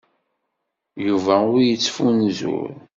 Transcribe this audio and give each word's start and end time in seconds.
Yuba 1.05 1.35
ur 1.53 1.61
yettfunzur. 1.67 2.71